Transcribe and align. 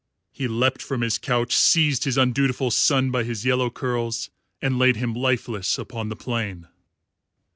He 0.31 0.47
leapt 0.47 0.81
from 0.81 1.01
his 1.01 1.19
couch, 1.19 1.55
seized 1.55 2.05
his 2.05 2.17
undutiful 2.17 2.71
son 2.71 3.11
by 3.11 3.23
his 3.23 3.45
yellow 3.45 3.69
curls, 3.69 4.31
and 4.59 4.79
laid 4.79 4.95
him 4.95 5.13
lifeless 5.13 5.77
upon 5.77 6.09
the 6.09 6.15
plain. 6.15 6.67